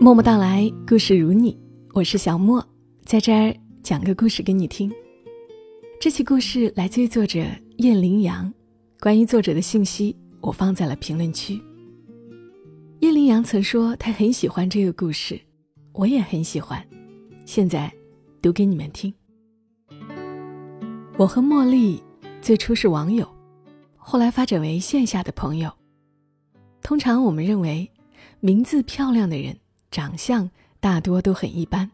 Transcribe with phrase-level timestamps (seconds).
[0.00, 1.58] 默默到来，故事如你，
[1.94, 2.62] 我是小莫，
[3.04, 4.92] 在这儿讲个故事给你听。
[6.00, 7.42] 这期故事来自于作者
[7.78, 8.52] 燕羚羊，
[9.00, 11.60] 关于作者的信息我放在了评论区。
[13.00, 15.40] 燕羚羊曾说他很喜欢这个故事，
[15.92, 16.84] 我也很喜欢，
[17.46, 17.90] 现在
[18.42, 19.12] 读给你们听。
[21.16, 22.02] 我和茉莉
[22.42, 23.26] 最初是网友，
[23.96, 25.72] 后来发展为线下的朋友。
[26.82, 27.90] 通常我们认为，
[28.40, 29.56] 名字漂亮的人。
[29.94, 31.88] 长相大多都很一般，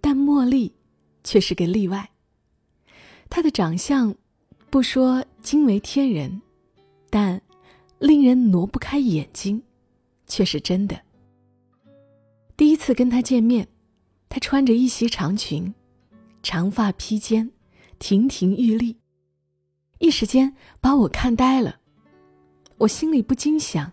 [0.00, 0.72] 但茉莉
[1.22, 2.08] 却是个例外。
[3.28, 4.14] 她的长相
[4.70, 6.40] 不说惊为天人，
[7.10, 7.38] 但
[7.98, 9.62] 令人挪不开眼睛，
[10.26, 10.98] 却是真的。
[12.56, 13.68] 第一次跟她见面，
[14.30, 15.74] 她穿着一袭长裙，
[16.42, 17.50] 长发披肩，
[17.98, 18.96] 亭亭玉立，
[19.98, 21.80] 一时间把我看呆了。
[22.78, 23.92] 我心里不禁想：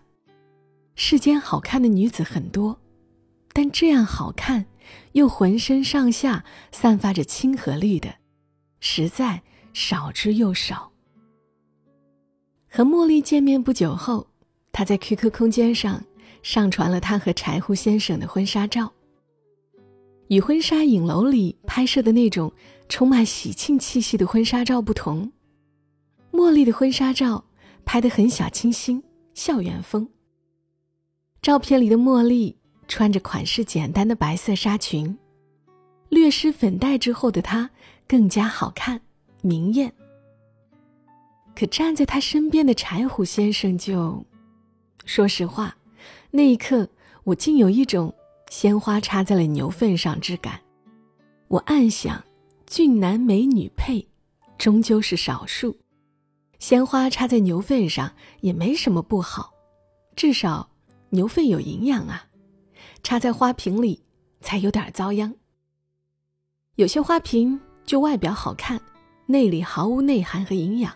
[0.94, 2.80] 世间好看的女子很多。
[3.58, 4.66] 但这样好看，
[5.14, 8.14] 又浑身上下散发着亲和力的，
[8.78, 10.92] 实在少之又少。
[12.70, 14.28] 和茉莉见面不久后，
[14.70, 16.00] 他在 QQ 空间上
[16.40, 18.92] 上传了他和柴胡先生的婚纱照。
[20.28, 22.52] 与婚纱影楼里拍摄的那种
[22.88, 25.32] 充满喜庆气息的婚纱照不同，
[26.30, 27.44] 茉莉的婚纱照
[27.84, 29.02] 拍得很小清新、
[29.34, 30.08] 校园风。
[31.42, 32.56] 照片里的茉莉。
[32.88, 35.16] 穿着款式简单的白色纱裙，
[36.08, 37.70] 略施粉黛之后的她
[38.08, 39.00] 更加好看
[39.42, 39.92] 明艳。
[41.54, 44.24] 可站在她身边的柴胡先生就，
[45.04, 45.76] 说实话，
[46.30, 46.88] 那一刻
[47.24, 48.14] 我竟有一种
[48.48, 50.60] 鲜花插在了牛粪上之感。
[51.48, 52.24] 我暗想，
[52.66, 54.06] 俊男美女配，
[54.56, 55.76] 终究是少数，
[56.58, 59.52] 鲜花插在牛粪上也没什么不好，
[60.16, 60.70] 至少
[61.10, 62.27] 牛粪有营养啊。
[63.08, 63.98] 插在花瓶里，
[64.42, 65.34] 才有点遭殃。
[66.74, 68.78] 有些花瓶就外表好看，
[69.24, 70.94] 内里毫无内涵和营养。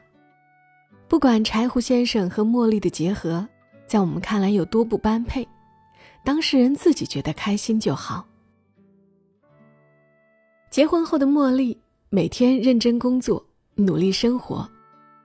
[1.08, 3.48] 不管柴胡先生和茉莉的结合，
[3.86, 5.48] 在我们看来有多不般配，
[6.22, 8.28] 当事人自己觉得开心就好。
[10.68, 11.80] 结婚后的茉莉
[12.10, 13.42] 每天认真工作，
[13.74, 14.70] 努力生活，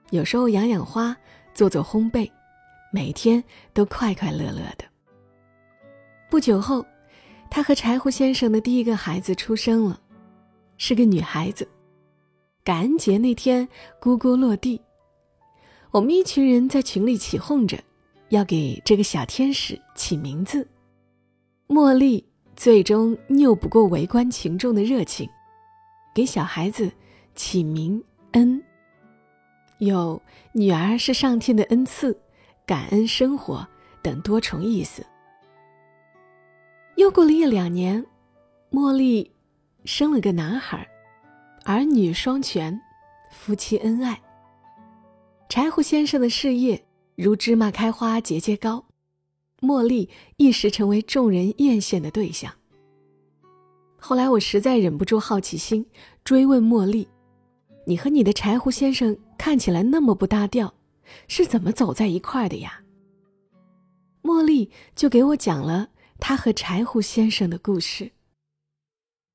[0.08, 1.14] 有时候养养花，
[1.52, 2.30] 做做烘焙，
[2.90, 3.44] 每天
[3.74, 4.87] 都快快乐乐的。
[6.30, 6.84] 不久后，
[7.50, 9.98] 他和柴胡先生的第一个孩子出生了，
[10.76, 11.66] 是个女孩子。
[12.62, 13.66] 感恩节那天，
[13.98, 14.78] 咕咕落地，
[15.90, 17.78] 我们一群人在群里起哄着，
[18.28, 20.68] 要给这个小天使起名字。
[21.66, 22.22] 茉莉
[22.54, 25.26] 最终拗不过围观群众的热情，
[26.14, 26.92] 给小孩子
[27.34, 28.62] 起名恩，
[29.78, 30.20] 有
[30.52, 32.14] 女儿是上天的恩赐，
[32.66, 33.66] 感恩生活
[34.02, 35.02] 等多重意思。
[36.98, 38.04] 又过了一两年，
[38.72, 39.30] 茉莉
[39.84, 40.84] 生了个男孩，
[41.64, 42.76] 儿女双全，
[43.30, 44.20] 夫妻恩爱。
[45.48, 48.84] 柴胡先生的事业如芝麻开花节节高，
[49.60, 52.52] 茉莉一时成为众人艳羡的对象。
[53.96, 55.86] 后来我实在忍不住好奇心，
[56.24, 57.06] 追问茉莉
[57.86, 60.74] ：“你和你的柴胡先生看起来那么不搭调，
[61.28, 62.82] 是怎么走在一块的呀？”
[64.20, 65.90] 茉莉就给我讲了。
[66.20, 68.10] 他和柴胡先生的故事。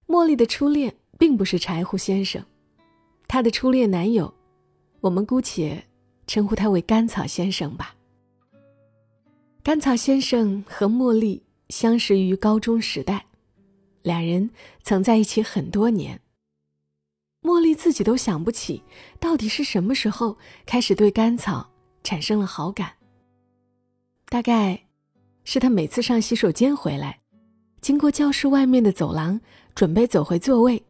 [0.06, 2.44] 茉莉的初恋并不是柴胡先生，
[3.28, 4.32] 她的初恋男友，
[5.00, 5.84] 我们姑且
[6.28, 7.96] 称呼他为甘草先生吧。
[9.64, 13.26] 甘草先生和茉莉相识于高中时代，
[14.02, 14.52] 两人
[14.84, 16.20] 曾在一起很多年。
[17.42, 18.84] 茉莉自己都想不起，
[19.20, 21.72] 到底是什么时候开始对甘草
[22.04, 22.94] 产生了好感。
[24.28, 24.86] 大概。
[25.44, 27.20] 是他每次上洗手间回来，
[27.82, 29.40] 经过教室外面的走廊，
[29.76, 30.82] 准备走回座位，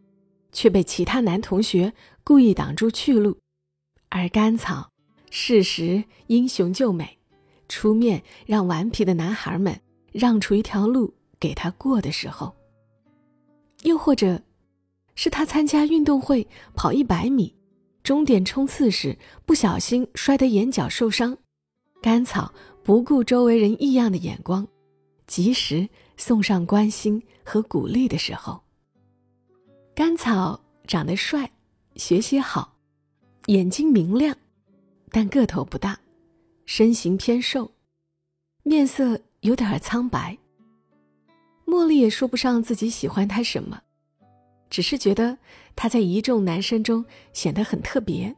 [0.52, 1.92] 却被其他男同学
[2.24, 3.38] 故意挡住去路，
[4.10, 4.90] 而甘草
[5.32, 7.18] 适时英雄救美，
[7.68, 9.80] 出面让顽皮的男孩们
[10.12, 12.56] 让出一条路给他过的时候，
[13.82, 14.40] 又或者，
[15.16, 17.56] 是他参加运动会跑一百米，
[18.04, 21.36] 终点冲刺时不小心摔得眼角受伤，
[22.02, 22.54] 甘草。
[22.84, 24.68] 不顾周围人异样的眼光，
[25.26, 25.88] 及时
[26.18, 28.62] 送上关心和鼓励的时候。
[29.96, 31.50] 甘草长得帅，
[31.96, 32.76] 学习好，
[33.46, 34.36] 眼睛明亮，
[35.12, 35.98] 但个头不大，
[36.66, 37.72] 身形偏瘦，
[38.64, 40.38] 面色有点苍白。
[41.66, 43.82] 茉莉也说不上自己喜欢他什么，
[44.70, 45.38] 只是觉得
[45.74, 48.36] 他在一众男生中显得很特别。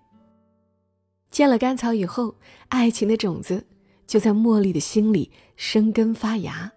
[1.32, 2.36] 见了甘草以后，
[2.70, 3.66] 爱情的种子。
[4.08, 6.72] 就在茉莉的心里生根发芽。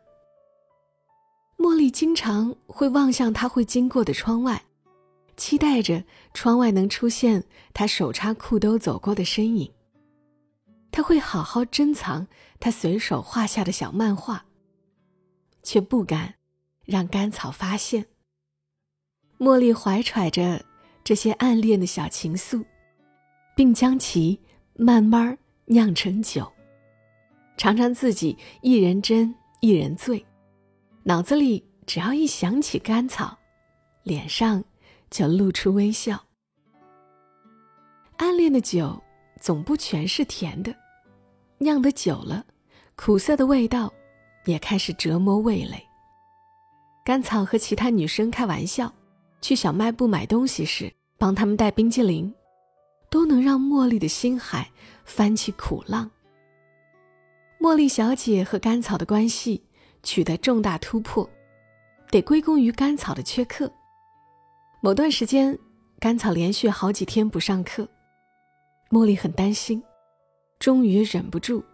[1.57, 4.63] 茉莉经常会望向他会经过的窗外，
[5.37, 7.43] 期待着窗外能出现
[7.75, 9.71] 他手插裤兜走过的身影。
[10.91, 12.27] 他会好好珍藏
[12.61, 14.45] 他随手画下的小漫画，
[15.63, 16.35] 却不敢
[16.85, 18.07] 让甘草发现。
[19.39, 20.65] 茉莉怀揣着
[21.05, 22.65] 这些暗恋的小情愫，
[23.55, 24.41] 并将其
[24.75, 26.51] 慢慢酿成酒，
[27.59, 30.25] 常常自己一人斟一人醉，
[31.03, 33.37] 脑子里只要一想起甘草，
[34.05, 34.65] 脸上
[35.11, 36.19] 就露出微笑。
[38.17, 38.99] 暗恋的酒。
[39.41, 40.75] 总不全是甜的，
[41.59, 42.45] 酿得久了，
[42.97, 43.89] 苦涩的味道
[44.47, 45.81] 也开始折磨味蕾。
[47.05, 48.93] 甘草和其他女生开玩笑，
[49.41, 52.35] 去小卖部买东西时帮他们带冰激凌，
[53.09, 54.69] 都能让茉莉的心海
[55.05, 56.11] 翻起苦浪。
[57.61, 59.61] 茉莉小姐和甘草的关系
[60.05, 61.29] 取得重大突破，
[62.09, 63.71] 得归功于甘草的缺课。
[64.81, 65.59] 某段时间，
[65.99, 67.87] 甘草连续好几天不上课。
[68.91, 69.83] 茉莉很担心，
[70.61, 71.65] 终于忍不住，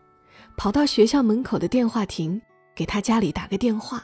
[0.56, 2.40] 跑到学校门口的电话亭
[2.74, 4.02] 给他家里打个电话，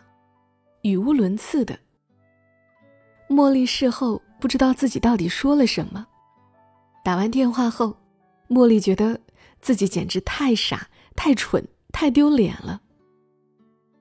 [0.83, 1.79] 语无伦次的。
[3.27, 6.07] 茉莉事后不知道自己到底说了什么。
[7.03, 7.97] 打完电话后，
[8.51, 9.19] 茉莉觉得
[9.63, 10.87] 自己简直太傻、
[11.23, 11.63] 太蠢、
[11.93, 12.81] 太丢脸了。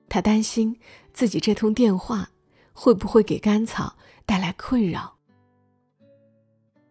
[0.08, 0.74] 他担心
[1.12, 2.26] 自己这通电话
[2.72, 3.94] 会不会给甘草
[4.24, 5.18] 带来困扰。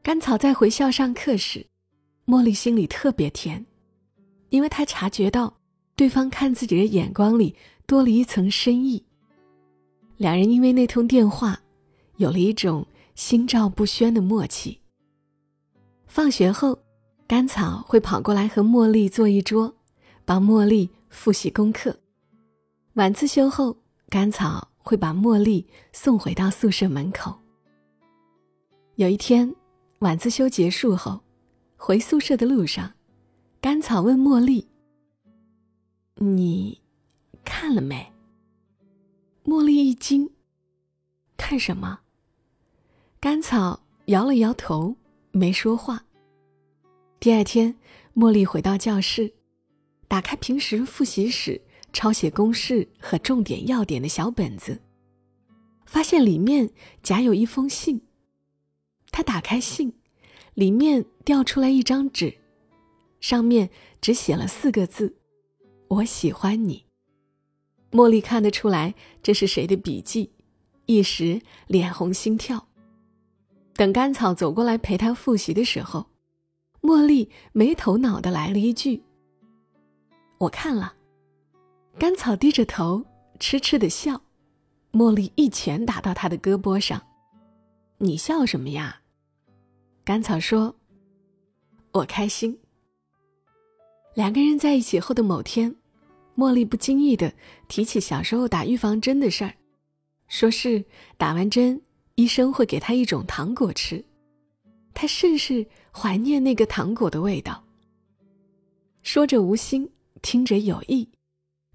[0.04, 1.66] 甘草在回校上课时。
[2.28, 3.66] 茉莉心里特别甜，
[4.50, 5.52] 因为她察觉到
[5.96, 7.56] 对方看自己的眼光里
[7.88, 9.04] 多了一层深意。
[10.18, 11.60] 两人因为那通电话，
[12.18, 12.86] 有了一种
[13.16, 14.80] 心照不宣的默契。
[16.06, 16.78] 放学后，
[17.28, 19.74] 甘草会跑过来和茉莉坐一桌，
[20.30, 21.98] 帮茉莉复习功课。
[22.94, 23.76] 晚自修后，
[24.10, 27.36] 甘草会把茉莉送回到宿舍门口。
[28.94, 29.56] 有一天，
[30.02, 31.20] 晚自修结束后。
[31.78, 32.94] 回宿舍的路上，
[33.60, 34.68] 甘草问茉莉
[36.22, 36.80] ：“你
[37.44, 38.14] 看了没？”
[39.44, 40.30] 茉莉一惊
[41.38, 42.02] ：“看什么？”
[43.20, 44.96] 甘草摇了摇头，
[45.32, 46.06] 没说话。
[47.20, 47.74] 第二天，
[48.14, 49.34] 茉莉回到教室，
[50.10, 51.62] 打开平时复习时
[51.94, 54.82] 抄写公式和重点要点的小本子，
[55.86, 56.70] 发现里面
[57.02, 58.02] 夹有一封信。
[59.10, 59.94] 他打开信。
[60.56, 62.36] 里面掉出来一张纸，
[63.22, 63.70] 上面
[64.02, 65.16] 只写了四个字
[65.88, 66.84] ：“我喜欢你。”
[67.92, 70.32] 茉莉看得出来这是谁的笔记，
[70.86, 72.68] 一时脸红心跳。
[73.74, 76.08] 等甘草走过来陪她复习的时候，
[76.82, 79.04] 茉莉没头脑的来了一句
[80.40, 80.96] ：“我看了。”
[82.00, 83.06] 甘草低着头
[83.40, 84.22] 痴痴的笑，
[84.92, 87.02] 茉莉一拳打到他的胳膊上
[88.00, 89.02] ：“你笑什么呀？”
[90.04, 90.76] 甘草说
[91.94, 92.58] ：“我开心。”
[94.16, 95.76] 两个人在一起后的某天，
[96.36, 97.34] 茉莉不经意的
[97.68, 99.54] 提起小时候打预防针的事儿，
[100.28, 100.84] 说是
[101.18, 101.82] 打完针，
[102.16, 104.04] 医生会给她一种糖果吃，
[104.94, 107.64] 她甚是怀念那个糖果的味道。
[109.04, 109.90] 说着无心，
[110.22, 111.10] 听着有意，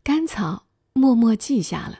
[0.03, 1.99] 甘草默默记下了，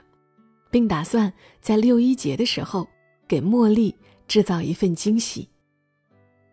[0.71, 1.31] 并打算
[1.61, 2.87] 在六一节的时候
[3.27, 3.95] 给茉莉
[4.27, 5.47] 制造一份惊喜。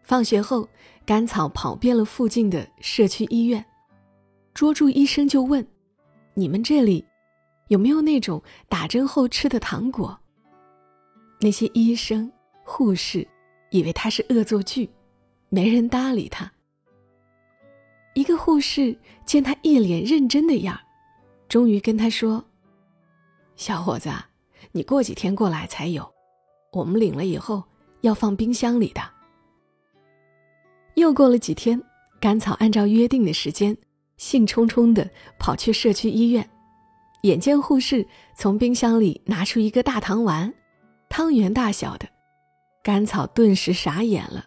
[0.02, 0.68] 放学后，
[1.06, 3.64] 甘草跑遍了附近的社区医院，
[4.52, 5.66] 捉住医生就问
[6.34, 7.04] ：“你们这里
[7.68, 10.18] 有没有那种打针后吃的糖果？”
[11.40, 12.30] 那些医生、
[12.64, 13.26] 护士
[13.70, 14.90] 以为他是恶作剧，
[15.48, 16.52] 没人搭理他。
[18.14, 20.80] 一个护士见他一脸认真的样儿，
[21.48, 22.44] 终于跟他说
[23.56, 24.10] ：“小伙子，
[24.70, 26.06] 你过几天过来才有，
[26.72, 27.62] 我们领了以后
[28.02, 29.00] 要放冰箱里的。”
[30.94, 31.80] 又过了几天，
[32.20, 33.74] 甘草按照约定的时间，
[34.18, 36.46] 兴冲冲地跑去社区医院，
[37.22, 40.52] 眼见护士从冰箱里拿出一个大糖丸，
[41.08, 42.06] 汤圆大小的，
[42.82, 44.44] 甘草顿时傻眼了。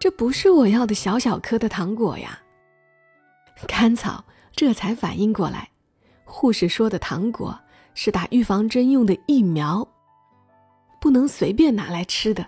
[0.00, 2.40] 这不是我要的小小颗的糖果呀！
[3.66, 5.70] 甘草这才反应过来，
[6.24, 7.58] 护士说的糖果
[7.94, 9.88] 是打预防针用的疫苗，
[11.00, 12.46] 不能随便拿来吃的。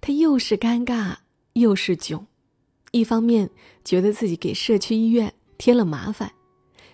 [0.00, 1.16] 他又是尴尬。
[1.54, 2.24] 又是囧，
[2.92, 3.50] 一方面
[3.82, 6.30] 觉得自己给社区医院添了麻烦，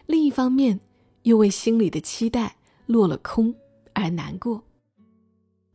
[0.07, 0.81] 另一方面
[1.25, 2.57] 又为心里的期待
[2.87, 3.55] 落了空
[3.93, 4.65] 而难过。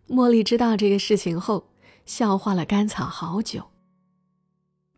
[0.08, 1.70] 茉莉知道这个事情后，
[2.08, 3.64] 笑话了甘草好久。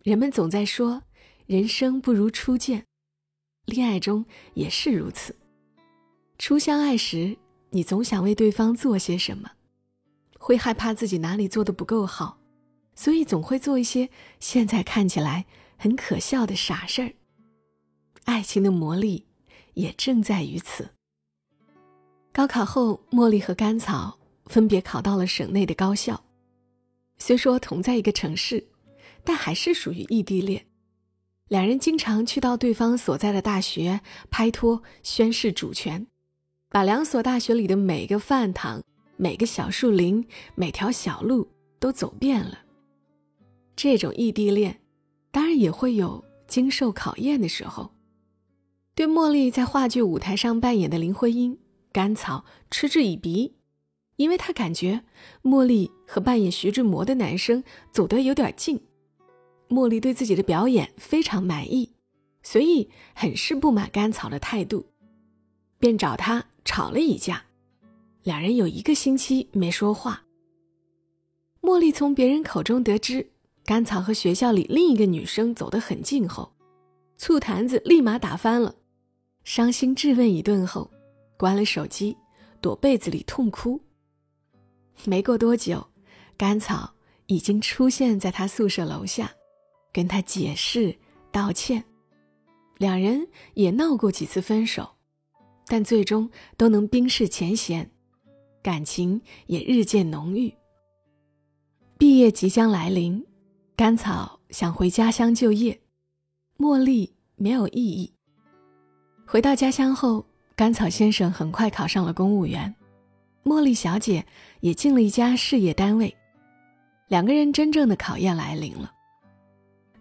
[0.03, 1.03] 人们总在说，
[1.51, 2.86] 人生不如初见，
[3.65, 5.36] 恋爱中也是如此。
[6.38, 7.38] 初相爱时，
[7.72, 9.51] 你总想为对方做些什么，
[10.39, 12.39] 会害怕自己哪里做的不够好，
[12.96, 17.12] 所以总会做一些现在看起来很可笑的傻事儿。
[18.24, 19.25] 爱情的魔力
[19.74, 20.91] 也正在于此。
[22.31, 26.24] 高考后，茉莉和甘草分别考到了省内的高校，
[27.17, 28.65] 虽说同在一个城市，
[29.25, 30.65] 但还是属于异地恋。
[31.51, 36.08] 两人经常去到对方所在的大学拍拖宣誓主权，
[36.70, 38.81] 把两所大学里的每个饭堂、
[39.17, 41.46] 每个小树林、每条小路
[41.77, 42.60] 都走遍了。
[43.75, 44.79] 这种异地恋，
[45.29, 47.91] 当然也会有经受考验的时候。
[48.96, 51.60] 对茉莉在话剧舞台上扮演的林徽因，
[51.91, 53.55] 甘草嗤之以鼻，
[54.15, 55.03] 因为他感觉
[55.43, 58.81] 茉莉和扮演徐志摩的男生走得有点近。
[59.71, 61.93] 茉莉对自己的表演非常满意，
[62.43, 64.85] 所以很是不满甘草的态度，
[65.79, 67.45] 便找他吵了一架。
[68.23, 70.25] 两人有一个星期没说话。
[71.61, 73.31] 茉莉从别人口中得知
[73.63, 76.51] 甘草和学校里另一个女生走得很近后，
[77.15, 78.75] 醋坛子立马打翻了，
[79.45, 80.91] 伤心质问一顿后，
[81.37, 82.17] 关了手机，
[82.59, 83.79] 躲被子里痛哭。
[85.05, 85.87] 没过多久，
[86.35, 86.93] 甘草
[87.27, 89.31] 已经出现在他宿舍楼下。
[89.91, 90.95] 跟他解释
[91.31, 91.83] 道歉，
[92.77, 94.89] 两人也闹过几次分手，
[95.67, 97.89] 但最终都能冰释前嫌，
[98.62, 100.53] 感情也日渐浓郁。
[101.98, 103.24] 毕业即将来临，
[103.75, 105.79] 甘草想回家乡就业，
[106.57, 108.12] 茉莉没有异议。
[109.25, 112.74] 回到家乡后，甘草先生很快考上了公务员，
[113.43, 114.25] 茉莉小姐
[114.62, 116.15] 也进了一家事业单位，
[117.07, 118.91] 两个人真正的考验来临了。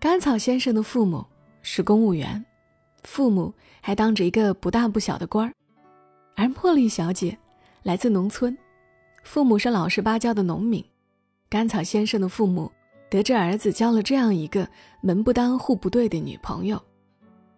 [0.00, 1.26] 甘草先生的父母
[1.60, 2.42] 是公务员，
[3.04, 3.52] 父母
[3.82, 5.52] 还当着一个不大不小的官儿，
[6.34, 7.36] 而茉莉小姐
[7.82, 8.56] 来自农村，
[9.24, 10.82] 父母是老实巴交的农民。
[11.50, 12.72] 甘草先生的父母
[13.10, 14.66] 得知儿子交了这样一个
[15.02, 16.82] 门不当户不对的女朋友，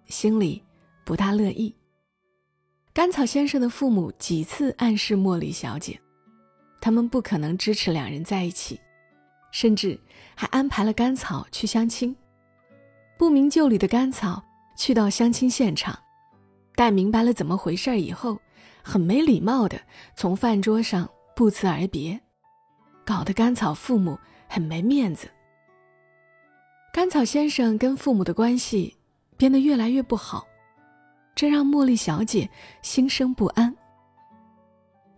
[0.07, 0.61] 心里
[1.05, 1.73] 不大乐意。
[2.93, 5.97] 甘草先生的父母几次暗示茉莉小姐，
[6.81, 8.81] 他们不可能支持两人在一起，
[9.53, 9.97] 甚至
[10.35, 12.17] 还安排了甘草去相亲。
[13.23, 14.43] 不明就里的甘草
[14.75, 15.97] 去到相亲现场，
[16.75, 18.37] 待明白了怎么回事以后，
[18.83, 19.81] 很没礼貌的
[20.17, 22.21] 从饭桌上不辞而别，
[23.05, 25.31] 搞得甘草父母很没面子。
[26.93, 28.97] 甘草先生跟父母的关系
[29.37, 30.45] 变得越来越不好，
[31.37, 32.50] 这让茉莉小姐
[32.83, 33.73] 心生不安。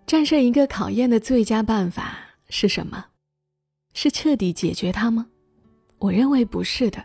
[0.06, 2.18] 战胜一个考验的最佳办法
[2.50, 3.06] 是什么？
[3.94, 5.26] 是彻底解决它吗？
[5.96, 7.02] 我认为不是的。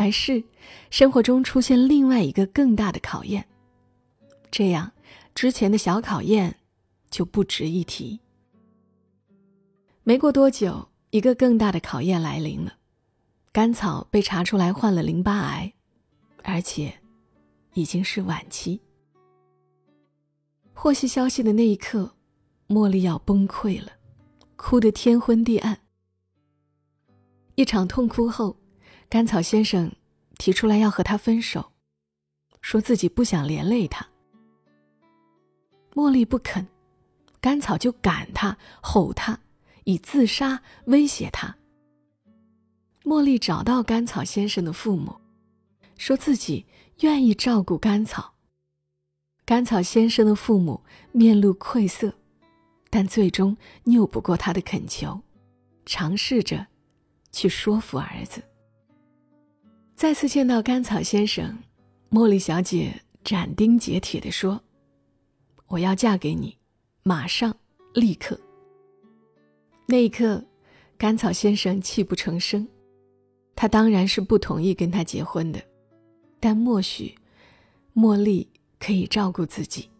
[0.00, 0.42] 而是
[0.88, 3.46] 生活中出现另外一个更大的考验，
[4.50, 4.90] 这样
[5.34, 6.56] 之前的小考验
[7.10, 8.18] 就不值一提。
[10.02, 12.72] 没过多久，一个更大的考验来临了，
[13.52, 15.70] 甘草被查出来患了淋巴癌，
[16.44, 16.94] 而且
[17.74, 18.80] 已经是晚期。
[20.72, 22.14] 获悉消息的那一刻，
[22.68, 23.92] 茉莉要崩溃了，
[24.56, 25.78] 哭得天昏地暗。
[27.54, 28.56] 一场痛哭后。
[29.10, 29.90] 甘草先生
[30.38, 31.72] 提出来要和他分手，
[32.60, 34.06] 说自己不想连累他。
[35.94, 36.64] 茉莉不肯，
[37.40, 39.36] 甘草就赶他、吼他，
[39.82, 41.56] 以自杀威胁他。
[43.02, 45.20] 茉莉找到甘草先生的父母，
[45.98, 46.64] 说自己
[47.00, 48.34] 愿意照顾甘草。
[49.44, 52.14] 甘草先生的父母面露愧色，
[52.88, 55.20] 但最终拗不过他的恳求，
[55.84, 56.68] 尝试着
[57.32, 58.40] 去说服儿子。
[60.00, 61.58] 再次见到甘草先生，
[62.10, 64.58] 茉莉小姐斩钉截铁地说
[65.68, 66.56] ：“我要嫁给你，
[67.02, 67.54] 马上，
[67.92, 68.40] 立刻。”
[69.84, 70.42] 那一刻，
[70.96, 72.66] 甘草先生泣不成声。
[73.54, 75.62] 他当然是不同意跟他结婚的，
[76.40, 77.14] 但默许
[77.94, 79.90] 茉莉可以照顾自己。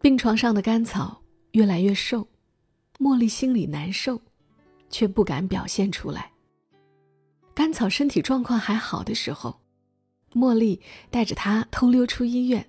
[0.00, 1.20] 病床上的甘草
[1.52, 2.26] 越来越瘦，
[2.98, 4.18] 茉莉心里难受，
[4.88, 6.32] 却不敢表现出来。
[7.58, 9.58] 甘草身体状况还好的时候，
[10.30, 12.64] 茉莉带着他偷溜出医院，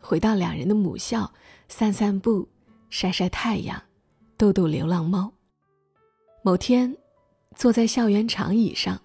[0.00, 1.32] 回到两人的母校
[1.68, 2.48] 散散步、
[2.90, 3.80] 晒晒太阳、
[4.36, 5.32] 逗逗流浪猫。
[6.42, 6.96] 某天，
[7.54, 9.00] 坐在校园长椅上，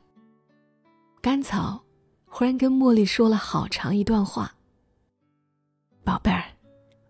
[1.21, 1.79] 甘草
[2.25, 4.51] 忽然跟茉莉说了好长一段话
[6.03, 6.43] ：“宝贝儿，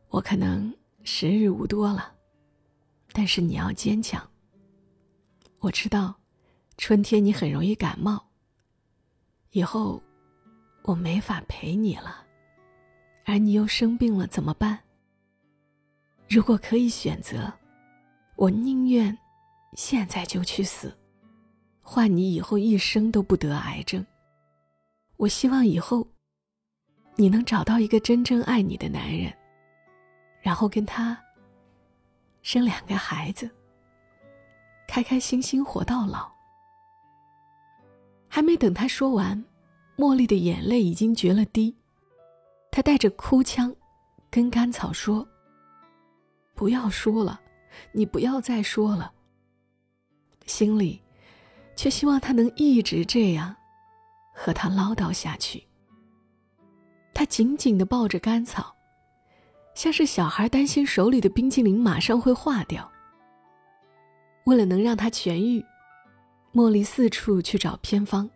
[0.09, 0.73] 我可能
[1.05, 2.13] 时日无多了，
[3.13, 4.21] 但是你要坚强。
[5.59, 6.13] 我知道。”
[6.77, 8.29] 春天你很容易感冒。
[9.51, 10.01] 以后，
[10.81, 12.25] 我没法陪你了，
[13.25, 14.79] 而你又生病了，怎么办？
[16.27, 17.53] 如果可以选择，
[18.35, 19.15] 我宁愿
[19.73, 20.97] 现在就去死，
[21.81, 24.03] 换你以后一生都不得癌症。
[25.17, 26.07] 我希望以后
[27.15, 29.31] 你能找到一个真正爱你的男人，
[30.41, 31.15] 然后跟他
[32.41, 33.47] 生两个孩子，
[34.87, 36.32] 开开心心活到老。
[38.35, 39.45] 还没等他说完，
[39.95, 41.71] 茉莉的眼泪已经决了堤，
[42.71, 43.71] 她带着哭腔
[44.31, 45.23] 跟甘草说。
[46.55, 47.39] 不要说了，
[47.91, 49.13] 你不要再说了。
[50.47, 50.99] 心里，
[51.75, 53.55] 却希望他能一直这样，
[54.33, 55.63] 和他唠叨下去。
[57.13, 58.75] 他紧紧的抱着甘草，
[59.75, 62.91] 像是小孩担心手里的冰激凌马上会化掉。
[64.47, 65.63] 为了能让他痊愈，
[66.53, 68.29] 茉莉四处去找偏方，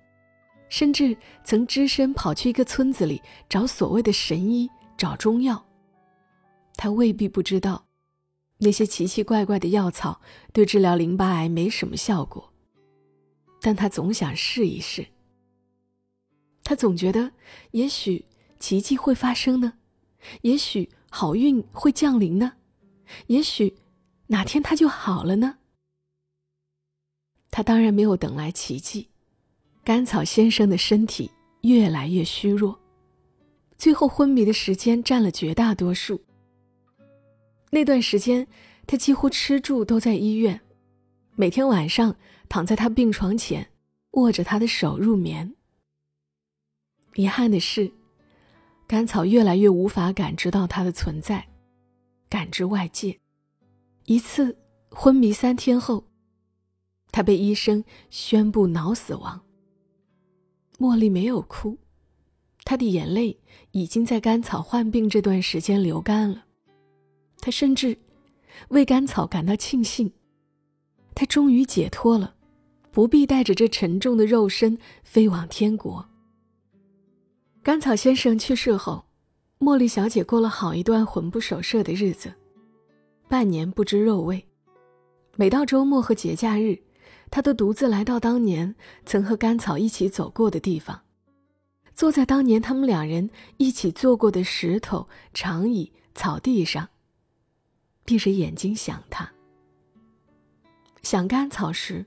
[0.69, 5.63] 甚至曾只身跑去一个村子里找所谓的神医，找中药。
[6.75, 7.85] 他未必不知道。
[8.59, 10.19] 那些奇奇怪怪的药草
[10.51, 12.51] 对治疗淋巴癌没什么效果，
[13.61, 15.05] 但他总想试一试。
[16.63, 17.31] 他总觉得，
[17.69, 18.25] 也许
[18.59, 19.73] 奇迹会发生呢，
[20.41, 22.53] 也许好运会降临呢，
[23.27, 23.75] 也许
[24.25, 25.59] 哪天他就好了呢。
[27.49, 29.09] 他当然没有等来奇迹，
[29.83, 32.79] 甘草先生的身体越来越虚弱，
[33.77, 36.21] 最后昏迷的时间占了绝大多数。
[37.69, 38.47] 那段时间，
[38.85, 40.61] 他几乎吃住都在医院，
[41.35, 42.15] 每天晚上
[42.47, 43.67] 躺在他病床前，
[44.11, 45.53] 握着他的手入眠。
[47.15, 47.91] 遗憾的是，
[48.87, 51.47] 甘草越来越无法感知到他的存在，
[52.29, 53.19] 感知外界。
[54.05, 54.57] 一次
[54.89, 56.05] 昏迷三天后，
[57.17, 59.41] 他被医生宣布脑死亡。
[60.77, 61.75] 茉莉没有哭，
[62.63, 63.39] 她的眼泪
[63.71, 66.45] 已经在甘草患病这段时间流干了。
[67.39, 67.97] 他甚至
[68.67, 70.13] 为甘草感到庆幸，
[71.15, 72.35] 他终于解脱了，
[72.91, 76.07] 不必带着这沉重的肉身飞往天国。
[77.63, 79.03] 甘草先生去世后，
[79.57, 82.31] 茉莉小姐过了好一段魂不守舍的日子，
[83.27, 84.45] 半年不知肉味。
[85.35, 86.79] 每到周末和节假日，
[87.29, 91.01] 他都独自来到当年曾和甘草一起走过的地方，
[91.93, 96.87] 坐在当年他们两人一起坐过的石头、长椅、草地上。
[98.05, 99.29] 闭着眼睛想他，
[101.03, 102.05] 想甘草时，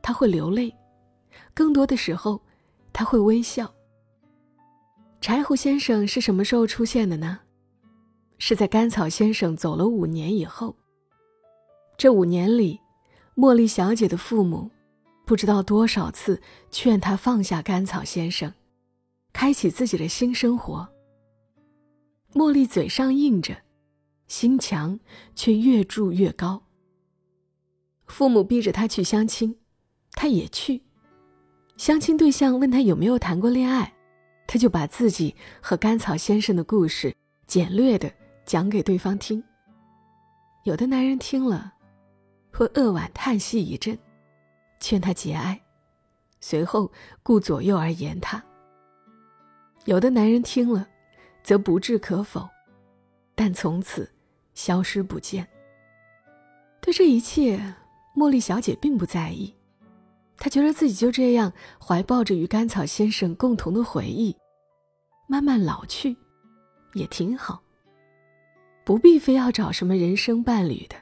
[0.00, 0.70] 他会流泪；
[1.52, 2.40] 更多的时候，
[2.92, 3.74] 他会微笑。
[5.20, 7.40] 柴胡先生是什么时候出现的呢？
[8.38, 10.76] 是在甘草先生走了五年以后。
[11.96, 12.80] 这五年里，
[13.38, 14.68] 茉莉小姐的父母
[15.24, 18.52] 不知道多少次劝她放下甘草先生，
[19.32, 20.88] 开启自己的新生活。
[22.34, 23.56] 茉莉嘴上应着。
[24.26, 24.98] 心墙
[25.34, 26.62] 却越筑越高。
[28.08, 29.56] 父母逼着她去相亲，
[30.12, 30.82] 她也去。
[31.78, 33.94] 相亲对象问她有没有谈过恋爱，
[34.46, 37.14] 她就把自己和甘草先生的故事
[37.46, 38.12] 简略的
[38.44, 39.42] 讲给对方听。
[40.64, 41.72] 有的男人听了，
[42.52, 43.98] 会扼腕叹息一阵，
[44.80, 45.60] 劝他节哀，
[46.40, 46.90] 随后
[47.22, 48.42] 顾左右而言他。
[49.84, 50.86] 有的男人听了，
[51.42, 52.48] 则不置可否，
[53.34, 54.10] 但从此。
[54.54, 55.46] 消失不见。
[56.80, 57.62] 对这一切，
[58.16, 59.54] 茉莉小姐并不在意，
[60.36, 64.36] 她觉得自己就这样怀抱着与甘草先生共同的回忆，
[65.28, 66.16] 慢慢老去，
[66.94, 67.62] 也挺好。
[68.84, 70.96] 不必非要找什么人生伴侣的。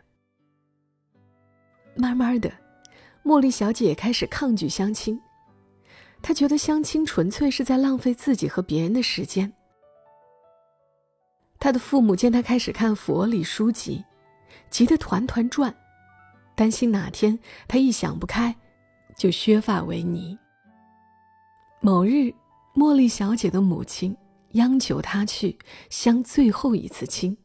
[1.96, 2.52] 慢慢的，
[3.24, 5.20] 茉莉小姐也开始抗拒相亲，
[6.22, 9.52] 她觉得相亲纯粹是在浪费自己和别人的时间。
[11.58, 14.04] 她的父母见她开始看佛理书籍，
[14.70, 15.74] 急得团团转，
[16.54, 18.54] 担心哪天她一想不开，
[19.16, 20.38] 就削发为尼。
[21.80, 22.34] 某日，
[22.74, 24.16] 茉莉小姐的母亲
[24.52, 27.36] 央求她去相最后一次亲。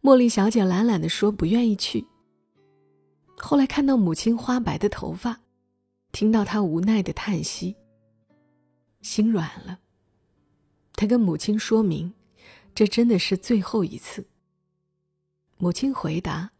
[0.00, 2.06] 茉莉小姐懒懒地说不愿意去。
[3.36, 5.40] 后来看到母亲花白的头发，
[6.12, 7.76] 听到她无奈的叹息，
[9.00, 9.78] 心软了。
[10.94, 12.12] 他跟母亲说明。
[12.74, 14.26] 这真的是最后一次。
[15.58, 16.52] 母亲回答：“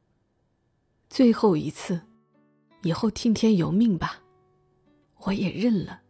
[1.09, 2.03] 最后一次，
[2.83, 4.21] 以后听天由命吧，
[5.21, 6.03] 我也认了。”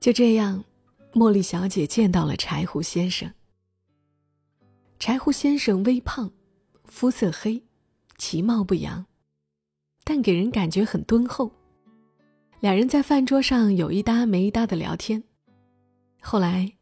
[0.00, 0.64] 就这样，
[1.12, 3.32] 茉莉小姐见到了柴胡先生。
[4.98, 6.32] 柴胡先生微胖，
[6.84, 7.62] 肤色黑，
[8.18, 9.06] 其貌不扬，
[10.08, 11.50] 但给人感觉很敦厚。
[12.60, 15.20] 两人在饭桌上有一搭没一搭的聊天，
[16.22, 16.72] 后来，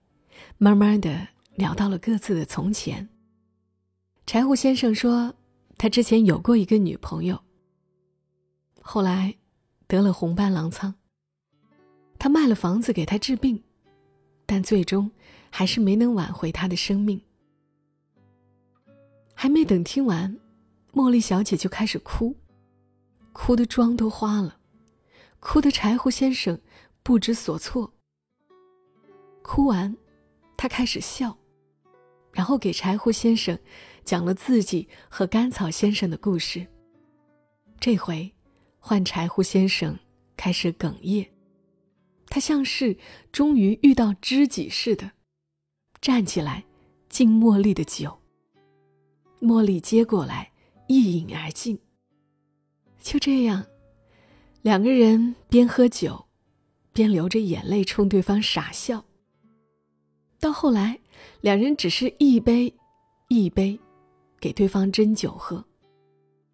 [0.59, 1.29] 慢慢的。
[1.57, 3.09] 聊到了各自的从前。
[4.27, 5.33] 柴胡先生说，
[5.79, 7.41] 他之前有过一个女朋友，
[8.81, 9.33] 后来
[9.87, 10.93] 得了红斑狼疮。
[12.19, 13.63] 他卖了房子给他治病，
[14.47, 15.09] 但最终
[15.49, 17.23] 还是没能挽回他的生命。
[19.33, 20.37] 还没等听完，
[20.93, 22.35] 茉莉小姐就开始哭，
[23.35, 24.59] 哭的妆都花了，
[25.41, 26.59] 哭的柴胡先生
[27.03, 27.93] 不知所措。
[29.43, 29.95] 哭完，
[30.57, 31.37] 他开始笑，
[32.33, 33.59] 然后给柴胡先生
[34.05, 36.65] 讲了自己和甘草先生的故事。
[37.81, 38.33] 这回，
[38.79, 39.99] 换柴胡先生
[40.37, 41.29] 开始哽咽。
[42.29, 42.97] 他像是
[43.33, 45.11] 终于遇到知己似的，
[46.01, 46.65] 站起来，
[47.09, 48.17] 敬茉莉的酒。
[49.41, 50.53] 茉莉接过来，
[50.87, 51.79] 一饮而尽。
[53.05, 53.63] 就这样，
[54.63, 56.25] 两个人边喝酒，
[56.91, 59.05] 边流着眼泪冲对方傻笑。
[60.41, 60.99] 到后来，
[61.43, 62.75] 两人只是一杯，
[63.29, 63.79] 一杯，
[64.41, 65.63] 给对方斟酒喝，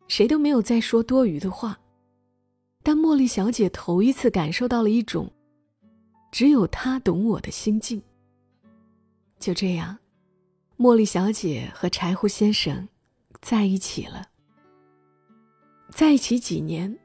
[0.09, 1.79] 谁都没有再说多余的话。
[2.83, 5.31] 但茉莉小姐头一次感受到了一种。
[6.33, 8.03] 只有他懂我的心境。
[9.39, 9.97] 就这样，
[10.77, 12.89] 茉莉小姐和柴胡先生
[13.41, 14.30] 在一起了。
[15.91, 16.99] 在一起几年，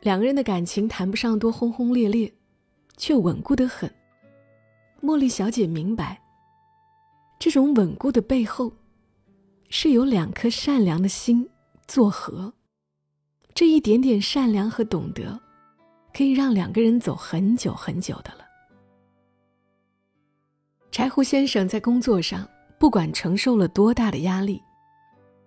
[0.00, 2.32] 两个人的感情谈不上多轰轰烈烈，
[2.96, 3.92] 却稳固得很。
[5.00, 6.20] 茉莉小姐明白，
[7.38, 8.72] 这种稳固的背后，
[9.68, 11.48] 是有两颗善良的心
[11.86, 12.52] 作合。
[13.54, 15.38] 这一点点善良和懂得，
[16.12, 18.44] 可以让两个人走很久很久的了。
[20.90, 22.48] 柴胡先生在工作上，
[22.78, 24.60] 不管承受了多大的压力，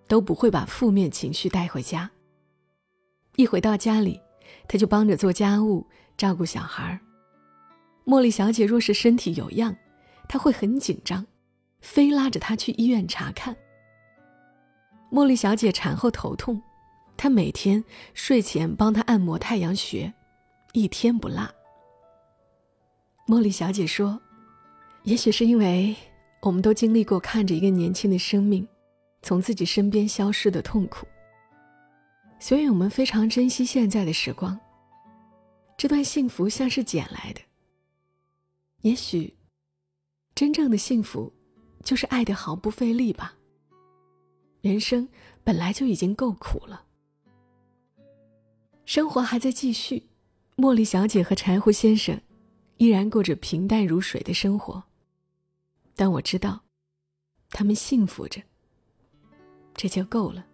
[0.08, 2.10] 都不会把负面情绪带回家。
[3.36, 4.20] 一回到家里，
[4.68, 6.98] 他就帮着做家务、照顾小孩。
[8.04, 9.74] 茉莉小姐若是身体有恙，
[10.28, 11.26] 他会很紧张，
[11.80, 13.56] 非拉着她去医院查看。
[15.10, 16.60] 茉莉小姐产后头痛，
[17.16, 20.12] 他每天睡前帮她按摩太阳穴，
[20.72, 21.48] 一天不落。
[23.26, 24.20] 茉莉小姐说。
[25.04, 25.94] 也许是因为
[26.40, 28.66] 我们都经历过看着一个年轻的生命
[29.20, 31.06] 从自己身边消失的痛苦，
[32.44, 34.60] 所以我们非常珍惜现在的时光。
[35.78, 37.40] 这段幸福像是捡来的。
[38.82, 39.34] 也许，
[40.34, 41.32] 真正的幸福，
[41.82, 43.34] 就是爱得毫不费力吧。
[44.60, 45.08] 人生
[45.42, 46.84] 本来就已经够苦了，
[48.84, 50.10] 生活还在继续。
[50.58, 52.20] 茉莉小姐和柴胡先生，
[52.76, 54.84] 依然过着平淡如水的生活。
[55.96, 56.62] 但我知道，
[57.48, 58.42] 他们幸福着，
[59.72, 60.44] 这就够了。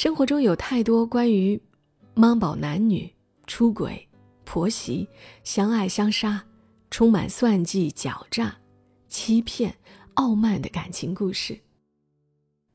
[0.00, 1.60] 生活中有太多关于
[2.14, 3.14] 妈宝男女、
[3.46, 4.08] 出轨、
[4.46, 5.06] 婆媳、
[5.44, 6.42] 相爱相杀、
[6.90, 8.56] 充满算计、狡诈、
[9.08, 9.76] 欺骗、
[10.14, 11.60] 傲慢的感情故事，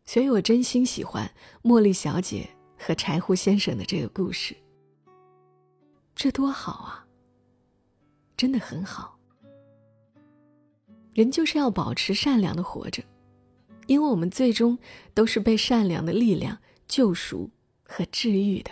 [0.05, 1.27] 所以我真心喜欢
[1.63, 4.55] 茉莉小姐和柴胡先生的这个故事。
[6.13, 7.07] 这多好啊！
[8.37, 9.17] 真的很好。
[11.15, 13.01] 人就是要保持善良的活着，
[13.87, 14.77] 因为我们最终
[15.15, 16.55] 都是被善良的力量
[16.87, 17.49] 救赎
[17.83, 18.71] 和治愈的。